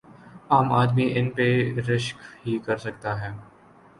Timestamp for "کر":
2.65-2.77